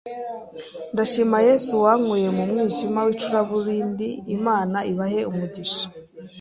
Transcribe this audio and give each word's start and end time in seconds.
Ndashima 0.93 1.37
yesu 1.47 1.71
wankuye 1.83 2.27
mu 2.37 2.43
mwijima 2.49 2.99
w’icuraburindi 3.05 4.09
Imana 4.35 4.77
ibahe 4.91 5.19
umugisha 5.31 5.85